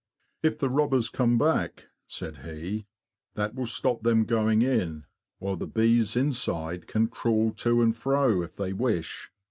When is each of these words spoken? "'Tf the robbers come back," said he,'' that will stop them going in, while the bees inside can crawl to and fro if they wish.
"'Tf 0.43 0.57
the 0.57 0.67
robbers 0.71 1.09
come 1.11 1.37
back," 1.37 1.85
said 2.07 2.37
he,'' 2.37 2.87
that 3.35 3.53
will 3.53 3.67
stop 3.67 4.01
them 4.01 4.25
going 4.25 4.63
in, 4.63 5.05
while 5.37 5.55
the 5.57 5.67
bees 5.67 6.15
inside 6.15 6.87
can 6.87 7.07
crawl 7.07 7.51
to 7.51 7.83
and 7.83 7.95
fro 7.95 8.41
if 8.41 8.55
they 8.55 8.73
wish. 8.73 9.29